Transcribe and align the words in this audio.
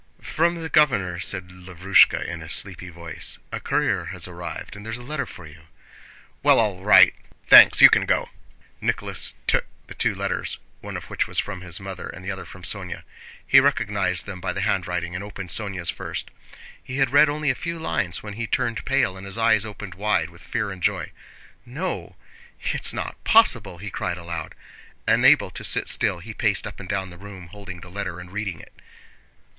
"From 0.23 0.55
the 0.63 0.67
governor," 0.67 1.19
said 1.19 1.49
Lavrúshka 1.51 2.25
in 2.27 2.41
a 2.41 2.49
sleepy 2.49 2.89
voice. 2.89 3.37
"A 3.51 3.59
courier 3.59 4.05
has 4.05 4.27
arrived 4.27 4.75
and 4.75 4.83
there's 4.83 4.97
a 4.97 5.03
letter 5.03 5.27
for 5.27 5.45
you." 5.45 5.65
"Well, 6.41 6.59
all 6.59 6.83
right, 6.83 7.13
thanks. 7.47 7.81
You 7.83 7.89
can 7.91 8.07
go!" 8.07 8.27
Nicholas 8.81 9.35
took 9.45 9.67
the 9.85 9.93
two 9.93 10.15
letters, 10.15 10.57
one 10.79 10.97
of 10.97 11.03
which 11.11 11.27
was 11.27 11.37
from 11.37 11.61
his 11.61 11.79
mother 11.79 12.07
and 12.09 12.25
the 12.25 12.31
other 12.31 12.45
from 12.45 12.63
Sónya. 12.63 13.03
He 13.45 13.59
recognized 13.59 14.25
them 14.25 14.41
by 14.41 14.53
the 14.53 14.61
handwriting 14.65 15.13
and 15.13 15.23
opened 15.23 15.51
Sónya's 15.51 15.91
first. 15.91 16.31
He 16.81 16.97
had 16.97 17.11
read 17.13 17.29
only 17.29 17.51
a 17.51 17.53
few 17.53 17.77
lines 17.77 18.23
when 18.23 18.33
he 18.33 18.47
turned 18.47 18.83
pale 18.85 19.15
and 19.15 19.27
his 19.27 19.37
eyes 19.37 19.65
opened 19.65 19.93
wide 19.93 20.31
with 20.31 20.41
fear 20.41 20.71
and 20.71 20.81
joy. 20.81 21.11
"No, 21.63 22.15
it's 22.73 22.91
not 22.91 23.23
possible!" 23.23 23.77
he 23.77 23.91
cried 23.91 24.17
aloud. 24.17 24.55
Unable 25.07 25.51
to 25.51 25.63
sit 25.63 25.87
still 25.87 26.17
he 26.17 26.33
paced 26.33 26.65
up 26.65 26.79
and 26.79 26.89
down 26.89 27.11
the 27.11 27.19
room 27.19 27.49
holding 27.49 27.81
the 27.81 27.91
letter 27.91 28.19
and 28.19 28.31
reading 28.31 28.59
it. 28.59 28.73